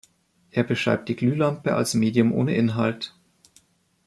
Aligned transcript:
Er 0.49 0.63
beschreibt 0.63 1.09
die 1.09 1.15
Glühlampe 1.15 1.75
als 1.75 1.93
Medium 1.93 2.33
ohne 2.33 2.55
Inhalt. 2.55 3.13